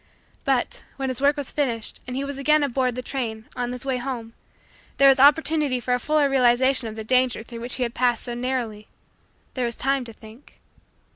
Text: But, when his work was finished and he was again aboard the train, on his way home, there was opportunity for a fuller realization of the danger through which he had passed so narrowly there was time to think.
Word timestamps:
But, 0.45 0.81
when 0.97 1.09
his 1.09 1.21
work 1.21 1.37
was 1.37 1.51
finished 1.51 1.99
and 2.07 2.15
he 2.15 2.23
was 2.23 2.39
again 2.39 2.63
aboard 2.63 2.95
the 2.95 3.03
train, 3.03 3.45
on 3.55 3.71
his 3.71 3.85
way 3.85 3.97
home, 3.97 4.33
there 4.97 5.07
was 5.09 5.19
opportunity 5.19 5.79
for 5.79 5.93
a 5.93 5.99
fuller 5.99 6.27
realization 6.27 6.87
of 6.87 6.95
the 6.95 7.03
danger 7.03 7.43
through 7.43 7.59
which 7.61 7.75
he 7.75 7.83
had 7.83 7.93
passed 7.93 8.23
so 8.23 8.33
narrowly 8.33 8.87
there 9.53 9.65
was 9.65 9.75
time 9.75 10.03
to 10.05 10.11
think. 10.13 10.59